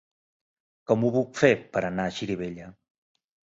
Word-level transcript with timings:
Com 0.91 1.03
ho 1.03 1.11
puc 1.17 1.37
fer 1.43 1.51
per 1.77 1.85
anar 1.91 2.07
a 2.11 2.17
Xirivella? 2.19 2.73